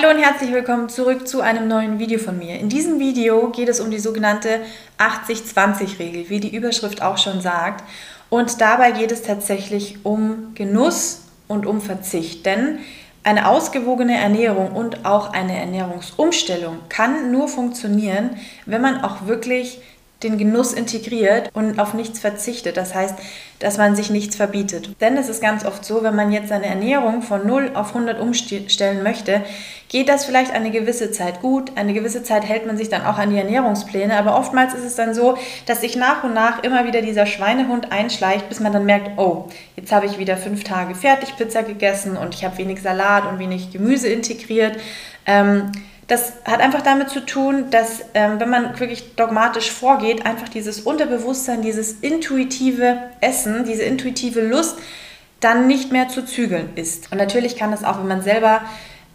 Hallo 0.00 0.14
und 0.14 0.22
herzlich 0.22 0.50
willkommen 0.50 0.88
zurück 0.88 1.28
zu 1.28 1.42
einem 1.42 1.68
neuen 1.68 1.98
Video 1.98 2.18
von 2.18 2.38
mir. 2.38 2.58
In 2.58 2.70
diesem 2.70 2.98
Video 2.98 3.50
geht 3.50 3.68
es 3.68 3.80
um 3.80 3.90
die 3.90 3.98
sogenannte 3.98 4.60
80-20-Regel, 4.98 6.30
wie 6.30 6.40
die 6.40 6.56
Überschrift 6.56 7.02
auch 7.02 7.18
schon 7.18 7.42
sagt. 7.42 7.84
Und 8.30 8.62
dabei 8.62 8.92
geht 8.92 9.12
es 9.12 9.20
tatsächlich 9.22 9.98
um 10.02 10.54
Genuss 10.54 11.24
und 11.48 11.66
um 11.66 11.82
Verzicht. 11.82 12.46
Denn 12.46 12.78
eine 13.24 13.46
ausgewogene 13.46 14.16
Ernährung 14.16 14.72
und 14.72 15.04
auch 15.04 15.34
eine 15.34 15.58
Ernährungsumstellung 15.58 16.78
kann 16.88 17.30
nur 17.30 17.48
funktionieren, 17.48 18.30
wenn 18.64 18.80
man 18.80 19.04
auch 19.04 19.26
wirklich 19.26 19.82
den 20.22 20.38
Genuss 20.38 20.72
integriert 20.72 21.50
und 21.54 21.78
auf 21.78 21.94
nichts 21.94 22.18
verzichtet. 22.18 22.76
Das 22.76 22.94
heißt, 22.94 23.14
dass 23.58 23.78
man 23.78 23.96
sich 23.96 24.10
nichts 24.10 24.36
verbietet. 24.36 25.00
Denn 25.00 25.16
es 25.16 25.28
ist 25.28 25.42
ganz 25.42 25.64
oft 25.64 25.84
so, 25.84 26.02
wenn 26.02 26.16
man 26.16 26.32
jetzt 26.32 26.48
seine 26.48 26.66
Ernährung 26.66 27.22
von 27.22 27.46
0 27.46 27.72
auf 27.74 27.88
100 27.88 28.20
umstellen 28.20 29.02
möchte, 29.02 29.42
geht 29.88 30.08
das 30.08 30.24
vielleicht 30.24 30.52
eine 30.52 30.70
gewisse 30.70 31.10
Zeit 31.10 31.40
gut. 31.40 31.72
Eine 31.76 31.92
gewisse 31.92 32.22
Zeit 32.22 32.44
hält 32.44 32.66
man 32.66 32.76
sich 32.76 32.88
dann 32.88 33.04
auch 33.04 33.18
an 33.18 33.30
die 33.30 33.38
Ernährungspläne. 33.38 34.16
Aber 34.16 34.36
oftmals 34.38 34.74
ist 34.74 34.84
es 34.84 34.94
dann 34.94 35.14
so, 35.14 35.36
dass 35.66 35.80
sich 35.80 35.96
nach 35.96 36.24
und 36.24 36.34
nach 36.34 36.62
immer 36.62 36.86
wieder 36.86 37.02
dieser 37.02 37.26
Schweinehund 37.26 37.92
einschleicht, 37.92 38.48
bis 38.48 38.60
man 38.60 38.72
dann 38.72 38.86
merkt, 38.86 39.18
oh, 39.18 39.48
jetzt 39.76 39.92
habe 39.92 40.06
ich 40.06 40.18
wieder 40.18 40.36
fünf 40.36 40.64
Tage 40.64 40.94
Fertigpizza 40.94 41.62
gegessen 41.62 42.16
und 42.16 42.34
ich 42.34 42.44
habe 42.44 42.56
wenig 42.58 42.82
Salat 42.82 43.26
und 43.26 43.38
wenig 43.38 43.72
Gemüse 43.72 44.08
integriert. 44.08 44.78
Ähm, 45.26 45.72
das 46.10 46.32
hat 46.44 46.60
einfach 46.60 46.82
damit 46.82 47.08
zu 47.08 47.24
tun, 47.24 47.70
dass 47.70 48.00
ähm, 48.14 48.40
wenn 48.40 48.50
man 48.50 48.80
wirklich 48.80 49.14
dogmatisch 49.14 49.70
vorgeht, 49.70 50.26
einfach 50.26 50.48
dieses 50.48 50.80
Unterbewusstsein, 50.80 51.62
dieses 51.62 51.92
intuitive 51.92 52.98
Essen, 53.20 53.64
diese 53.64 53.84
intuitive 53.84 54.40
Lust 54.40 54.76
dann 55.38 55.68
nicht 55.68 55.92
mehr 55.92 56.08
zu 56.08 56.24
zügeln 56.24 56.70
ist. 56.74 57.12
Und 57.12 57.18
natürlich 57.18 57.56
kann 57.56 57.70
das 57.70 57.84
auch, 57.84 58.00
wenn 58.00 58.08
man 58.08 58.22
selber 58.22 58.62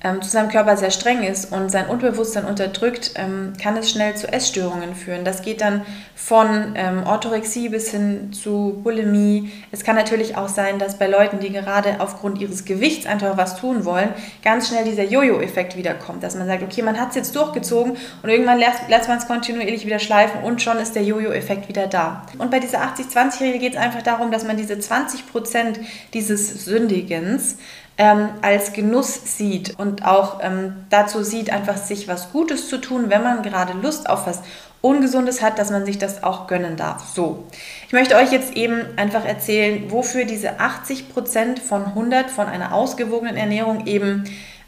ähm, 0.06 0.22
zu 0.22 0.30
seinem 0.30 0.50
Körper 0.50 0.78
sehr 0.78 0.92
streng 0.92 1.24
ist 1.24 1.52
und 1.52 1.72
sein 1.72 1.88
Unbewusstsein 1.88 2.46
unterdrückt, 2.46 3.14
ähm, 3.16 3.54
kann 3.62 3.76
es 3.76 3.90
schnell 3.90 4.16
zu 4.16 4.32
Essstörungen 4.32 4.94
führen. 4.94 5.26
Das 5.26 5.42
geht 5.42 5.62
dann 5.62 5.84
von 6.16 6.74
ähm, 6.76 7.04
Orthorexie 7.08 7.70
bis 7.70 7.90
hin 7.90 8.32
zu 8.32 8.80
Bulimie. 8.84 9.52
Es 9.72 9.84
kann 9.84 9.96
natürlich 9.96 10.38
auch 10.38 10.48
sein, 10.48 10.78
dass 10.78 11.00
bei 11.00 11.08
Leuten, 11.08 11.40
die 11.40 11.52
gerade 11.52 11.96
aufgrund 12.00 12.40
ihres 12.40 12.66
Gewichts 12.66 13.08
einfach 13.08 13.36
was 13.36 13.60
tun 13.60 13.84
wollen, 13.84 14.10
ganz 14.44 14.68
schnell 14.68 14.86
dieser 14.86 15.04
Jojo-Effekt 15.04 15.76
wiederkommt, 15.76 16.22
dass 16.22 16.36
man 16.36 16.46
sagt, 16.46 16.62
okay, 16.62 16.84
man 16.84 17.00
hat 17.00 17.10
es 17.10 17.16
jetzt 17.16 17.36
durchgezogen 17.36 17.98
und 18.22 18.30
irgendwann 18.30 18.60
lässt, 18.60 18.88
lässt 18.88 19.10
man 19.10 19.18
es 19.18 19.26
kontinuierlich 19.26 19.88
wieder 19.88 20.00
schleifen 20.00 20.44
und 20.44 20.62
schon 20.62 20.78
ist 20.78 20.96
der 20.96 21.04
Jojo-Effekt 21.04 21.68
wieder 21.68 21.88
da. 21.88 22.28
Und 22.38 22.52
bei 22.52 22.60
dieser 22.60 22.84
80-20-Regel 22.84 23.60
geht 23.60 23.74
es 23.74 23.80
einfach 23.80 24.04
darum, 24.04 24.32
dass 24.32 24.46
man 24.46 24.56
diese 24.56 24.76
20% 24.76 25.80
dieses 26.14 26.64
Sündigens 26.66 27.58
ähm, 27.98 28.30
als 28.42 28.74
Genuss 28.74 29.38
sieht 29.38 29.80
und 29.80 30.06
auch 30.06 30.40
ähm, 30.42 30.86
dazu 30.90 31.24
sieht, 31.24 31.50
einfach 31.50 31.78
sich 31.78 32.08
was 32.08 32.32
Gutes 32.32 32.68
zu 32.68 32.80
tun, 32.80 33.10
wenn 33.10 33.24
man 33.24 33.42
gerade 33.42 33.74
Lust 33.74 34.10
auf 34.10 34.28
was 34.28 34.42
Ungesundes 34.82 35.42
hat, 35.42 35.58
dass 35.58 35.72
man 35.72 35.86
sich 35.86 35.98
das 35.98 36.22
auch 36.24 36.46
gönnen 36.46 36.76
darf. 36.78 37.06
So, 37.16 37.48
ich 37.88 37.94
möchte 37.94 38.16
euch 38.16 38.32
jetzt 38.32 38.54
eben 38.54 38.82
einfach 38.98 39.26
erzählen, 39.26 39.90
wofür 39.90 40.26
diese 40.26 40.60
80% 40.60 41.60
von 41.60 41.86
100 41.86 42.30
von 42.30 42.48
einer 42.48 42.74
ausgewogenen 42.74 43.36
Ernährung 43.36 43.88
eben 43.88 44.26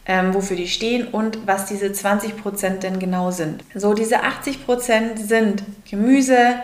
ähm, 0.07 0.33
wofür 0.33 0.55
die 0.55 0.69
stehen 0.69 1.07
und 1.07 1.45
was 1.45 1.65
diese 1.65 1.87
20% 1.87 2.79
denn 2.79 2.97
genau 2.97 3.31
sind. 3.31 3.63
So, 3.75 3.93
diese 3.93 4.23
80% 4.23 5.17
sind 5.17 5.63
Gemüse, 5.89 6.55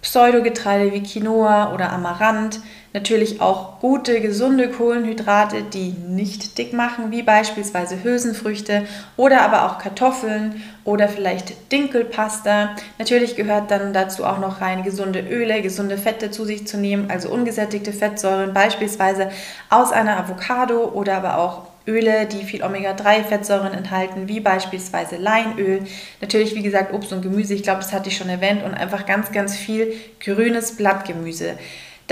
Pseudogetreide 0.00 0.92
wie 0.92 1.02
Quinoa 1.02 1.72
oder 1.74 1.92
Amaranth, 1.92 2.60
natürlich 2.92 3.40
auch 3.40 3.80
gute, 3.80 4.20
gesunde 4.20 4.68
Kohlenhydrate, 4.68 5.62
die 5.62 5.94
nicht 6.06 6.58
dick 6.58 6.72
machen, 6.72 7.10
wie 7.10 7.22
beispielsweise 7.22 8.02
Hülsenfrüchte 8.02 8.86
oder 9.16 9.42
aber 9.42 9.66
auch 9.66 9.78
Kartoffeln 9.78 10.62
oder 10.84 11.08
vielleicht 11.08 11.72
Dinkelpasta. 11.72 12.76
Natürlich 12.98 13.36
gehört 13.36 13.70
dann 13.70 13.92
dazu 13.92 14.24
auch 14.24 14.38
noch 14.38 14.60
rein 14.60 14.82
gesunde 14.82 15.20
Öle, 15.20 15.62
gesunde 15.62 15.96
Fette 15.96 16.30
zu 16.30 16.44
sich 16.44 16.66
zu 16.66 16.76
nehmen, 16.76 17.10
also 17.10 17.30
ungesättigte 17.30 17.92
Fettsäuren, 17.92 18.52
beispielsweise 18.52 19.30
aus 19.70 19.92
einer 19.92 20.18
Avocado 20.18 20.90
oder 20.92 21.16
aber 21.16 21.38
auch 21.38 21.62
Öle, 21.86 22.26
die 22.26 22.44
viel 22.44 22.62
Omega-3-Fettsäuren 22.62 23.72
enthalten, 23.72 24.28
wie 24.28 24.38
beispielsweise 24.38 25.16
Leinöl. 25.16 25.82
Natürlich, 26.20 26.54
wie 26.54 26.62
gesagt, 26.62 26.92
Obst 26.92 27.12
und 27.12 27.22
Gemüse, 27.22 27.54
ich 27.54 27.64
glaube, 27.64 27.80
das 27.80 27.92
hatte 27.92 28.08
ich 28.08 28.16
schon 28.16 28.28
erwähnt, 28.28 28.62
und 28.62 28.74
einfach 28.74 29.04
ganz, 29.04 29.32
ganz 29.32 29.56
viel 29.56 29.92
grünes 30.20 30.76
Blattgemüse. 30.76 31.58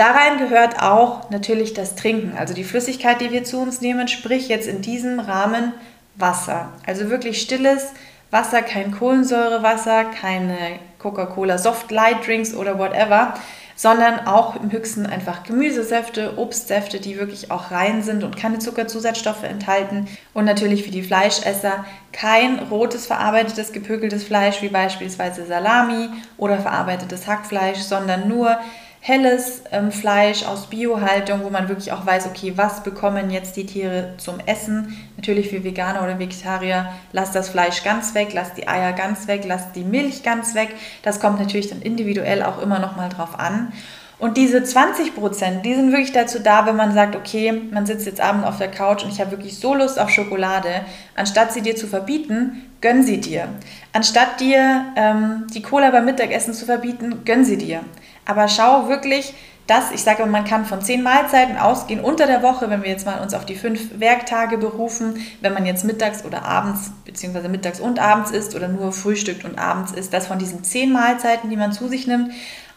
Darein 0.01 0.39
gehört 0.39 0.81
auch 0.81 1.29
natürlich 1.29 1.75
das 1.75 1.95
Trinken, 1.95 2.35
also 2.39 2.55
die 2.55 2.65
Flüssigkeit, 2.65 3.21
die 3.21 3.33
wir 3.33 3.45
zu 3.45 3.59
uns 3.59 3.83
nehmen, 3.83 4.09
sprich 4.09 4.49
jetzt 4.49 4.67
in 4.67 4.81
diesem 4.81 5.21
Rahmen 5.21 5.75
Wasser. 6.17 6.73
Also 6.87 7.11
wirklich 7.11 7.43
stilles 7.43 7.93
Wasser, 8.31 8.63
kein 8.63 8.93
Kohlensäurewasser, 8.93 10.05
keine 10.05 10.57
Coca-Cola 10.99 11.59
Soft 11.59 11.91
Light 11.91 12.27
Drinks 12.27 12.55
oder 12.55 12.79
whatever, 12.79 13.35
sondern 13.77 14.27
auch 14.27 14.57
im 14.57 14.73
höchsten 14.73 15.05
einfach 15.05 15.43
Gemüsesäfte, 15.43 16.39
Obstsäfte, 16.39 16.99
die 16.99 17.19
wirklich 17.19 17.51
auch 17.51 17.71
rein 17.71 18.03
sind 18.03 18.25
und 18.25 18.39
keine 18.39 18.59
Zuckerzusatzstoffe 18.59 19.43
enthalten. 19.43 20.09
Und 20.33 20.47
natürlich 20.47 20.83
für 20.83 20.91
die 20.91 21.03
Fleischesser 21.03 21.85
kein 22.13 22.59
rotes 22.71 23.07
verarbeitetes 23.07 23.73
gepökeltes 23.73 24.25
Fleisch 24.25 24.63
wie 24.63 24.71
beispielsweise 24.71 25.45
Salami 25.45 26.09
oder 26.39 26.59
verarbeitetes 26.59 27.27
Hackfleisch, 27.27 27.81
sondern 27.81 28.29
nur 28.29 28.59
helles 29.01 29.63
ähm, 29.73 29.91
Fleisch 29.91 30.45
aus 30.45 30.67
Biohaltung, 30.67 31.43
wo 31.43 31.51
man 31.51 31.69
wirklich 31.69 31.91
auch 31.93 32.05
weiß, 32.05 32.27
okay, 32.27 32.53
was 32.57 32.83
bekommen 32.83 33.31
jetzt 33.31 33.57
die 33.57 33.65
Tiere 33.65 34.15
zum 34.19 34.41
Essen. 34.45 34.97
Natürlich 35.17 35.49
für 35.49 35.65
Veganer 35.65 36.03
oder 36.03 36.19
Vegetarier, 36.19 36.91
lasst 37.13 37.35
das 37.35 37.49
Fleisch 37.49 37.83
ganz 37.83 38.15
weg, 38.15 38.33
lasst 38.35 38.59
die 38.59 38.69
Eier 38.69 38.93
ganz 38.93 39.27
weg, 39.27 39.45
lasst 39.47 39.75
die 39.75 39.85
Milch 39.85 40.23
ganz 40.23 40.55
weg. 40.55 40.69
Das 41.03 41.19
kommt 41.19 41.41
natürlich 41.41 41.71
dann 41.71 41.81
individuell 41.81 42.43
auch 42.43 42.61
immer 42.61 42.79
noch 42.79 42.97
mal 42.97 43.09
drauf 43.09 43.39
an. 43.39 43.73
Und 44.19 44.37
diese 44.37 44.63
20 44.63 45.15
Prozent, 45.15 45.65
die 45.65 45.75
sind 45.75 45.93
wirklich 45.93 46.13
dazu 46.13 46.41
da, 46.41 46.67
wenn 46.67 46.77
man 46.77 46.93
sagt, 46.93 47.17
okay, 47.17 47.53
man 47.71 47.87
sitzt 47.87 48.05
jetzt 48.05 48.21
abends 48.21 48.47
auf 48.47 48.59
der 48.59 48.71
Couch 48.71 49.03
und 49.03 49.11
ich 49.11 49.19
habe 49.19 49.31
wirklich 49.31 49.59
so 49.59 49.75
Lust 49.75 49.99
auf 49.99 50.11
Schokolade, 50.11 50.83
anstatt 51.17 51.55
sie 51.55 51.63
dir 51.63 51.75
zu 51.75 51.87
verbieten, 51.87 52.71
gönn 52.83 53.03
sie 53.03 53.19
dir. 53.19 53.49
Anstatt 53.95 54.39
dir 54.41 54.85
ähm, 54.95 55.47
die 55.55 55.63
Cola 55.63 55.91
beim 55.91 56.05
Mittagessen 56.05 56.53
zu 56.53 56.67
verbieten, 56.67 57.25
gönn 57.25 57.47
sie 57.47 57.57
dir. 57.57 57.81
Aber 58.25 58.49
schau 58.49 58.89
wirklich, 58.89 59.35
dass, 59.67 59.93
ich 59.93 60.03
sage, 60.03 60.27
man 60.27 60.45
kann 60.45 60.65
von 60.65 60.83
zehn 60.83 61.01
Mahlzeiten 61.01 61.57
ausgehen 61.57 62.01
unter 62.01 62.27
der 62.27 62.43
Woche, 62.43 62.69
wenn 62.71 62.83
wir 62.83 62.91
jetzt 62.91 63.07
mal 63.07 63.21
uns 63.21 63.35
auf 63.35 63.47
die 63.47 63.55
fünf 63.55 64.01
Werktage 64.01 64.59
berufen, 64.59 65.25
wenn 65.43 65.55
man 65.55 65.65
jetzt 65.65 65.85
mittags 65.85 66.25
oder 66.25 66.45
abends, 66.45 66.91
beziehungsweise 67.05 67.49
mittags 67.49 67.79
und 67.79 68.01
abends 68.01 68.33
isst 68.33 68.57
oder 68.57 68.67
nur 68.67 68.93
frühstückt 68.93 69.45
und 69.45 69.59
abends 69.59 69.93
isst, 69.93 70.13
dass 70.13 70.27
von 70.27 70.41
diesen 70.41 70.65
zehn 70.65 70.93
Mahlzeiten, 70.93 71.51
die 71.51 71.57
man 71.57 71.73
zu 71.73 71.87
sich 71.87 72.09
nimmt, 72.09 72.33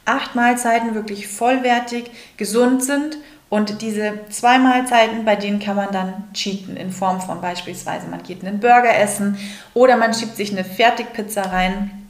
acht 0.06 0.36
Mahlzeiten 0.36 0.94
wirklich 0.94 1.28
vollwertig, 1.28 2.12
gesund 2.38 2.84
sind 2.84 3.18
und 3.50 3.82
diese 3.82 4.14
zwei 4.30 4.60
Mahlzeiten, 4.60 5.26
bei 5.26 5.36
denen 5.36 5.60
kann 5.60 5.76
man 5.76 5.92
dann 5.92 6.26
cheaten 6.34 6.78
in 6.78 6.92
Form 6.92 7.22
von 7.22 7.42
beispielsweise, 7.42 8.08
man 8.08 8.22
geht 8.22 8.46
einen 8.46 8.60
Burger 8.60 8.96
essen 8.96 9.38
oder 9.74 9.98
man 9.98 10.14
schiebt 10.14 10.36
sich 10.36 10.52
eine 10.52 10.64
Fertigpizza 10.64 11.42
rein. 11.42 12.03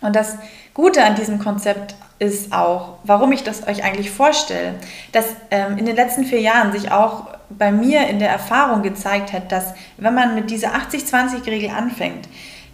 Und 0.00 0.16
das 0.16 0.36
Gute 0.74 1.04
an 1.04 1.14
diesem 1.14 1.38
Konzept 1.38 1.94
ist 2.18 2.52
auch, 2.52 2.98
warum 3.04 3.32
ich 3.32 3.42
das 3.44 3.66
euch 3.66 3.82
eigentlich 3.82 4.10
vorstelle, 4.10 4.74
dass 5.12 5.26
ähm, 5.50 5.78
in 5.78 5.86
den 5.86 5.96
letzten 5.96 6.24
vier 6.24 6.40
Jahren 6.40 6.72
sich 6.72 6.92
auch 6.92 7.28
bei 7.48 7.72
mir 7.72 8.06
in 8.08 8.18
der 8.18 8.30
Erfahrung 8.30 8.82
gezeigt 8.82 9.32
hat, 9.32 9.50
dass 9.50 9.74
wenn 9.96 10.14
man 10.14 10.34
mit 10.34 10.50
dieser 10.50 10.68
80-20-Regel 10.74 11.70
anfängt, 11.70 12.28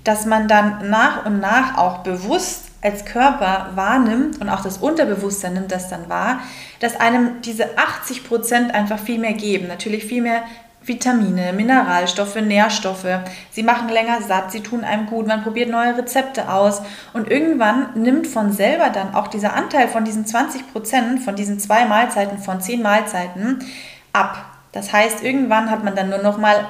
dass 0.04 0.26
man 0.26 0.46
dann 0.48 0.90
nach 0.90 1.26
und 1.26 1.40
nach 1.40 1.78
auch 1.78 1.98
bewusst 1.98 2.66
als 2.82 3.04
Körper 3.04 3.70
wahrnimmt 3.74 4.40
und 4.40 4.48
auch 4.48 4.62
das 4.62 4.78
Unterbewusstsein 4.78 5.54
nimmt 5.54 5.72
das 5.72 5.88
dann 5.88 6.08
wahr, 6.08 6.40
dass 6.78 7.00
einem 7.00 7.40
diese 7.42 7.76
80 7.76 8.24
Prozent 8.24 8.74
einfach 8.74 8.98
viel 8.98 9.18
mehr 9.18 9.32
geben. 9.32 9.66
Natürlich 9.66 10.04
viel 10.04 10.22
mehr 10.22 10.42
Vitamine, 10.86 11.52
Mineralstoffe, 11.52 12.36
Nährstoffe. 12.36 13.20
Sie 13.50 13.62
machen 13.62 13.88
länger 13.88 14.22
satt, 14.22 14.52
sie 14.52 14.60
tun 14.60 14.84
einem 14.84 15.06
gut, 15.06 15.26
man 15.26 15.42
probiert 15.42 15.70
neue 15.70 15.96
Rezepte 15.96 16.50
aus 16.50 16.82
und 17.12 17.30
irgendwann 17.30 17.88
nimmt 17.94 18.26
von 18.26 18.52
selber 18.52 18.90
dann 18.90 19.14
auch 19.14 19.26
dieser 19.28 19.54
Anteil 19.54 19.88
von 19.88 20.04
diesen 20.04 20.26
20 20.26 20.72
Prozent, 20.72 21.22
von 21.22 21.34
diesen 21.34 21.58
zwei 21.58 21.84
Mahlzeiten, 21.86 22.38
von 22.38 22.60
zehn 22.60 22.82
Mahlzeiten 22.82 23.64
ab. 24.12 24.44
Das 24.72 24.92
heißt, 24.92 25.22
irgendwann 25.22 25.70
hat 25.70 25.84
man 25.84 25.96
dann 25.96 26.10
nur 26.10 26.22
noch 26.22 26.38
mal 26.38 26.66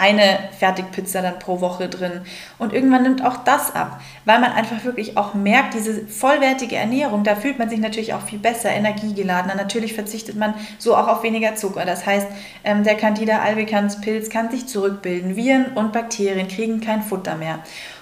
eine 0.00 0.38
Fertigpizza 0.58 1.20
dann 1.20 1.38
pro 1.38 1.60
Woche 1.60 1.88
drin. 1.88 2.22
Und 2.58 2.72
irgendwann 2.72 3.02
nimmt 3.02 3.24
auch 3.24 3.44
das 3.44 3.74
ab, 3.74 4.00
weil 4.24 4.40
man 4.40 4.52
einfach 4.52 4.84
wirklich 4.84 5.16
auch 5.16 5.34
merkt, 5.34 5.74
diese 5.74 6.06
vollwertige 6.06 6.76
Ernährung, 6.76 7.22
da 7.22 7.36
fühlt 7.36 7.58
man 7.58 7.68
sich 7.68 7.78
natürlich 7.78 8.14
auch 8.14 8.22
viel 8.22 8.38
besser, 8.38 8.70
energiegeladener. 8.70 9.54
Natürlich 9.54 9.92
verzichtet 9.92 10.36
man 10.36 10.54
so 10.78 10.96
auch 10.96 11.06
auf 11.06 11.22
weniger 11.22 11.54
Zucker. 11.54 11.84
Das 11.84 12.06
heißt, 12.06 12.26
ähm, 12.64 12.82
der 12.82 12.96
Candida 12.96 13.40
albicans 13.40 14.00
Pilz 14.00 14.30
kann 14.30 14.50
sich 14.50 14.66
zurückbilden. 14.66 15.36
Viren 15.36 15.66
und 15.74 15.92
Bakterien 15.92 16.48
kriegen 16.48 16.80
kein 16.80 17.02
Futter 17.02 17.36
mehr. 17.36 17.60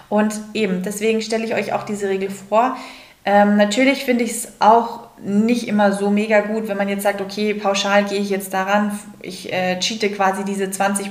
Und 0.09 0.35
eben, 0.55 0.83
deswegen 0.83 1.21
stelle 1.21 1.45
ich 1.45 1.55
euch 1.55 1.73
auch 1.73 1.83
diese 1.83 2.09
Regel 2.09 2.31
vor. 2.31 2.77
Ähm, 3.29 3.59
natürlich 3.59 4.07
finde 4.07 4.25
ich 4.25 4.31
es 4.31 4.53
auch 4.59 5.01
nicht 5.23 5.69
immer 5.69 5.93
so 5.93 6.09
mega 6.09 6.41
gut, 6.41 6.67
wenn 6.67 6.79
man 6.79 6.89
jetzt 6.89 7.03
sagt, 7.03 7.21
okay, 7.21 7.53
pauschal 7.53 8.05
gehe 8.05 8.21
ich 8.21 8.31
jetzt 8.31 8.55
daran, 8.55 8.99
ich 9.21 9.53
äh, 9.53 9.79
cheate 9.81 10.11
quasi 10.11 10.47
diese 10.47 10.65
20% 10.65 11.11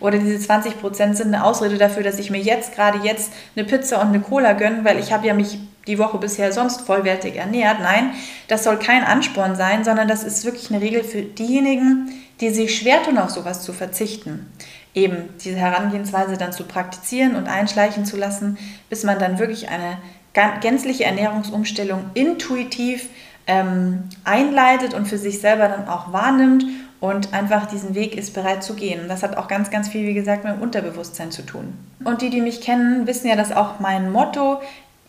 oder 0.00 0.18
diese 0.18 0.52
20% 0.52 1.14
sind 1.14 1.32
eine 1.32 1.44
Ausrede 1.44 1.78
dafür, 1.78 2.02
dass 2.02 2.18
ich 2.18 2.32
mir 2.32 2.40
jetzt 2.40 2.74
gerade 2.74 3.06
jetzt 3.06 3.32
eine 3.54 3.64
Pizza 3.64 4.00
und 4.00 4.08
eine 4.08 4.18
Cola 4.18 4.54
gönne, 4.54 4.84
weil 4.84 4.98
ich 4.98 5.12
habe 5.12 5.28
ja 5.28 5.34
mich 5.34 5.60
die 5.86 6.00
Woche 6.00 6.18
bisher 6.18 6.52
sonst 6.52 6.80
vollwertig 6.80 7.36
ernährt. 7.36 7.78
Nein, 7.82 8.10
das 8.48 8.64
soll 8.64 8.80
kein 8.80 9.04
Ansporn 9.04 9.54
sein, 9.54 9.84
sondern 9.84 10.08
das 10.08 10.24
ist 10.24 10.44
wirklich 10.44 10.72
eine 10.72 10.80
Regel 10.80 11.04
für 11.04 11.22
diejenigen, 11.22 12.10
die 12.40 12.50
sich 12.50 12.76
schwer 12.76 13.00
tun, 13.04 13.16
auf 13.16 13.30
sowas 13.30 13.62
zu 13.62 13.72
verzichten. 13.72 14.52
Eben 14.92 15.28
diese 15.44 15.58
Herangehensweise 15.58 16.36
dann 16.36 16.50
zu 16.50 16.64
praktizieren 16.64 17.36
und 17.36 17.46
einschleichen 17.46 18.04
zu 18.04 18.16
lassen, 18.16 18.58
bis 18.90 19.04
man 19.04 19.20
dann 19.20 19.38
wirklich 19.38 19.68
eine 19.68 19.98
gänzliche 20.32 21.04
Ernährungsumstellung 21.04 22.04
intuitiv 22.14 23.08
ähm, 23.46 24.04
einleitet 24.24 24.94
und 24.94 25.06
für 25.06 25.18
sich 25.18 25.40
selber 25.40 25.68
dann 25.68 25.88
auch 25.88 26.12
wahrnimmt 26.12 26.64
und 27.00 27.32
einfach 27.32 27.66
diesen 27.66 27.94
Weg 27.94 28.16
ist 28.16 28.34
bereit 28.34 28.62
zu 28.62 28.74
gehen. 28.74 29.08
Das 29.08 29.22
hat 29.22 29.36
auch 29.36 29.48
ganz, 29.48 29.70
ganz 29.70 29.88
viel, 29.88 30.06
wie 30.06 30.14
gesagt, 30.14 30.44
mit 30.44 30.54
dem 30.54 30.62
Unterbewusstsein 30.62 31.30
zu 31.30 31.42
tun. 31.42 31.72
Und 32.04 32.22
die, 32.22 32.30
die 32.30 32.40
mich 32.40 32.60
kennen, 32.60 33.06
wissen 33.06 33.28
ja, 33.28 33.36
dass 33.36 33.52
auch 33.52 33.80
mein 33.80 34.10
Motto 34.10 34.60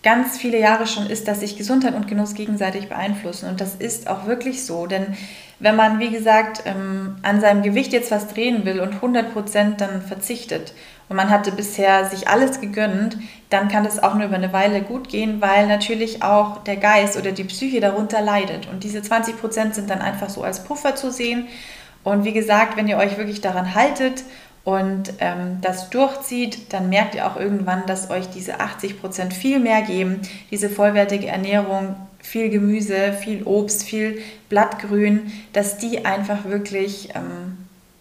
ganz 0.02 0.38
viele 0.38 0.60
Jahre 0.60 0.88
schon 0.88 1.08
ist, 1.08 1.28
dass 1.28 1.42
sich 1.42 1.58
Gesundheit 1.58 1.94
und 1.94 2.08
Genuss 2.08 2.34
gegenseitig 2.34 2.88
beeinflussen. 2.88 3.50
Und 3.50 3.60
das 3.60 3.76
ist 3.76 4.08
auch 4.08 4.26
wirklich 4.28 4.66
so, 4.66 4.88
denn 4.88 5.18
wenn 5.60 5.76
man, 5.76 6.00
wie 6.00 6.10
gesagt, 6.10 6.64
ähm, 6.66 7.18
an 7.22 7.42
seinem 7.42 7.64
Gewicht 7.64 7.92
jetzt 7.92 8.12
was 8.12 8.30
drehen 8.30 8.64
will 8.64 8.80
und 8.80 9.02
100% 9.02 9.76
dann 9.76 10.02
verzichtet 10.02 10.74
und 11.10 11.18
man 11.18 11.30
hatte 11.30 11.52
bisher 11.52 12.06
sich 12.06 12.30
alles 12.30 12.62
gegönnt, 12.62 13.18
dann 13.50 13.68
kann 13.68 13.84
das 13.84 14.02
auch 14.02 14.16
nur 14.16 14.28
über 14.28 14.36
eine 14.36 14.54
Weile 14.54 14.82
gut 14.82 15.10
gehen, 15.10 15.42
weil 15.42 15.68
natürlich 15.68 16.24
auch 16.24 16.64
der 16.64 16.78
Geist 16.78 17.18
oder 17.18 17.34
die 17.34 17.44
Psyche 17.44 17.82
darunter 17.82 18.22
leidet. 18.22 18.68
Und 18.68 18.86
diese 18.86 19.00
20% 19.00 19.74
sind 19.74 19.90
dann 19.90 20.02
einfach 20.02 20.30
so 20.30 20.44
als 20.44 20.64
Puffer 20.64 20.96
zu 20.96 21.12
sehen. 21.12 21.48
Und 22.06 22.24
wie 22.24 22.34
gesagt, 22.34 22.78
wenn 22.78 22.88
ihr 22.88 22.98
euch 22.98 23.18
wirklich 23.18 23.42
daran 23.42 23.76
haltet 23.76 24.24
und 24.64 25.14
ähm, 25.20 25.60
das 25.62 25.90
durchzieht, 25.90 26.74
dann 26.74 26.90
merkt 26.90 27.16
ihr 27.16 27.26
auch 27.26 27.38
irgendwann, 27.38 27.86
dass 27.86 28.10
euch 28.10 28.30
diese 28.30 28.60
80 28.60 29.00
Prozent 29.00 29.34
viel 29.34 29.60
mehr 29.60 29.82
geben. 29.82 30.22
Diese 30.52 30.70
vollwertige 30.70 31.28
Ernährung, 31.28 31.96
viel 32.20 32.50
Gemüse, 32.50 33.14
viel 33.14 33.44
Obst, 33.44 33.84
viel 33.84 34.22
Blattgrün, 34.50 35.32
dass 35.54 35.78
die 35.78 36.06
einfach 36.06 36.46
wirklich 36.46 37.10
ähm, 37.16 37.58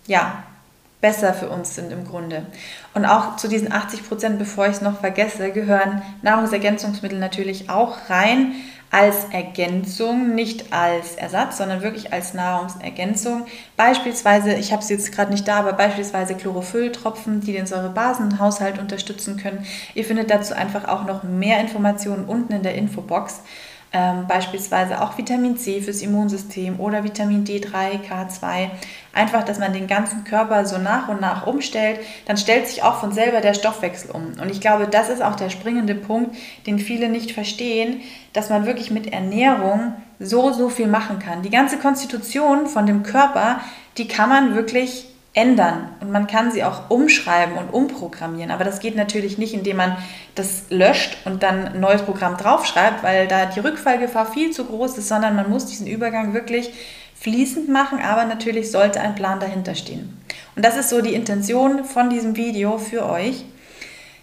ja, 0.06 0.42
besser 1.00 1.32
für 1.32 1.48
uns 1.48 1.74
sind 1.74 1.92
im 1.92 2.04
Grunde. 2.04 2.44
Und 2.94 3.04
auch 3.04 3.36
zu 3.36 3.48
diesen 3.48 3.72
80 3.72 4.08
Prozent, 4.08 4.38
bevor 4.38 4.66
ich 4.66 4.72
es 4.72 4.80
noch 4.80 4.98
vergesse, 5.00 5.52
gehören 5.52 6.02
Nahrungsergänzungsmittel 6.22 7.18
natürlich 7.18 7.70
auch 7.70 8.10
rein 8.10 8.54
als 8.90 9.26
Ergänzung, 9.32 10.34
nicht 10.34 10.72
als 10.72 11.14
Ersatz, 11.16 11.58
sondern 11.58 11.82
wirklich 11.82 12.12
als 12.12 12.32
Nahrungsergänzung. 12.32 13.46
Beispielsweise, 13.76 14.54
ich 14.54 14.72
habe 14.72 14.82
es 14.82 14.88
jetzt 14.88 15.12
gerade 15.12 15.30
nicht 15.30 15.46
da, 15.46 15.58
aber 15.58 15.74
beispielsweise 15.74 16.34
Chlorophylltropfen, 16.34 17.40
die 17.40 17.52
den 17.52 17.66
Säurebasenhaushalt 17.66 18.78
unterstützen 18.78 19.36
können. 19.36 19.66
Ihr 19.94 20.04
findet 20.04 20.30
dazu 20.30 20.54
einfach 20.54 20.88
auch 20.88 21.04
noch 21.04 21.22
mehr 21.22 21.60
Informationen 21.60 22.24
unten 22.24 22.54
in 22.54 22.62
der 22.62 22.74
Infobox 22.76 23.42
ähm, 23.92 24.26
beispielsweise 24.26 25.00
auch 25.00 25.16
Vitamin 25.16 25.56
C 25.56 25.80
fürs 25.80 26.02
Immunsystem 26.02 26.78
oder 26.78 27.04
Vitamin 27.04 27.44
D3, 27.44 28.00
K2. 28.06 28.68
Einfach, 29.14 29.44
dass 29.44 29.58
man 29.58 29.72
den 29.72 29.86
ganzen 29.86 30.24
Körper 30.24 30.66
so 30.66 30.78
nach 30.78 31.08
und 31.08 31.20
nach 31.20 31.46
umstellt, 31.46 32.00
dann 32.26 32.36
stellt 32.36 32.68
sich 32.68 32.82
auch 32.82 33.00
von 33.00 33.12
selber 33.12 33.40
der 33.40 33.54
Stoffwechsel 33.54 34.10
um. 34.10 34.34
Und 34.40 34.50
ich 34.50 34.60
glaube, 34.60 34.88
das 34.88 35.08
ist 35.08 35.22
auch 35.22 35.36
der 35.36 35.48
springende 35.48 35.94
Punkt, 35.94 36.36
den 36.66 36.78
viele 36.78 37.08
nicht 37.08 37.32
verstehen, 37.32 38.02
dass 38.34 38.50
man 38.50 38.66
wirklich 38.66 38.90
mit 38.90 39.12
Ernährung 39.12 39.94
so, 40.20 40.52
so 40.52 40.68
viel 40.68 40.88
machen 40.88 41.18
kann. 41.18 41.42
Die 41.42 41.50
ganze 41.50 41.78
Konstitution 41.78 42.66
von 42.66 42.86
dem 42.86 43.02
Körper, 43.02 43.60
die 43.96 44.06
kann 44.06 44.28
man 44.28 44.54
wirklich 44.54 45.06
ändern 45.32 45.88
und 46.08 46.12
man 46.12 46.26
kann 46.26 46.50
sie 46.50 46.64
auch 46.64 46.88
umschreiben 46.88 47.58
und 47.58 47.68
umprogrammieren. 47.68 48.50
Aber 48.50 48.64
das 48.64 48.80
geht 48.80 48.96
natürlich 48.96 49.36
nicht, 49.36 49.52
indem 49.52 49.76
man 49.76 49.98
das 50.34 50.62
löscht 50.70 51.18
und 51.26 51.42
dann 51.42 51.68
ein 51.68 51.80
neues 51.80 52.00
Programm 52.00 52.38
draufschreibt, 52.38 53.02
weil 53.02 53.28
da 53.28 53.44
die 53.44 53.60
Rückfallgefahr 53.60 54.24
viel 54.24 54.50
zu 54.50 54.64
groß 54.64 54.96
ist, 54.96 55.08
sondern 55.08 55.36
man 55.36 55.50
muss 55.50 55.66
diesen 55.66 55.86
Übergang 55.86 56.32
wirklich 56.32 56.70
fließend 57.14 57.68
machen, 57.68 57.98
aber 58.00 58.24
natürlich 58.24 58.70
sollte 58.70 59.02
ein 59.02 59.16
Plan 59.16 59.38
dahinter 59.38 59.74
stehen. 59.74 60.18
Und 60.56 60.64
das 60.64 60.78
ist 60.78 60.88
so 60.88 61.02
die 61.02 61.12
Intention 61.12 61.84
von 61.84 62.08
diesem 62.08 62.36
Video 62.36 62.78
für 62.78 63.04
euch. 63.04 63.44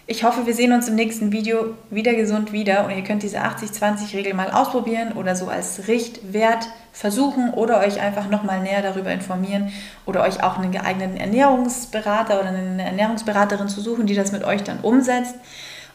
Ich 0.08 0.24
hoffe, 0.24 0.44
wir 0.44 0.54
sehen 0.54 0.72
uns 0.72 0.88
im 0.88 0.96
nächsten 0.96 1.30
Video 1.30 1.74
wieder 1.90 2.14
gesund 2.14 2.52
wieder 2.52 2.84
und 2.84 2.90
ihr 2.96 3.04
könnt 3.04 3.22
diese 3.22 3.38
80-20-Regel 3.38 4.34
mal 4.34 4.50
ausprobieren 4.50 5.12
oder 5.12 5.36
so 5.36 5.46
als 5.46 5.86
Richtwert 5.86 6.66
versuchen 6.96 7.50
oder 7.50 7.80
euch 7.80 8.00
einfach 8.00 8.30
nochmal 8.30 8.62
näher 8.62 8.80
darüber 8.80 9.12
informieren 9.12 9.70
oder 10.06 10.22
euch 10.22 10.42
auch 10.42 10.58
einen 10.58 10.72
geeigneten 10.72 11.18
Ernährungsberater 11.18 12.40
oder 12.40 12.48
eine 12.48 12.82
Ernährungsberaterin 12.82 13.68
zu 13.68 13.82
suchen, 13.82 14.06
die 14.06 14.14
das 14.14 14.32
mit 14.32 14.44
euch 14.44 14.62
dann 14.62 14.80
umsetzt. 14.80 15.34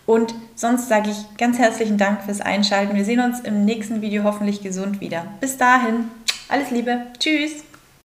Und 0.06 0.36
sonst 0.56 0.90
sage 0.90 1.10
ich 1.10 1.38
ganz 1.38 1.58
herzlichen 1.58 1.98
Dank 1.98 2.22
fürs 2.24 2.42
Einschalten. 2.42 2.96
Wir 2.96 3.06
sehen 3.06 3.20
uns 3.20 3.40
im 3.40 3.66
nächsten 3.66 4.02
Video 4.02 4.24
hoffentlich 4.24 4.62
gesund 4.62 5.02
wieder. 5.02 5.26
Bis 5.40 5.58
dahin, 5.58 6.12
alles 6.50 6.70
Liebe, 6.70 7.08
tschüss! 7.18 7.71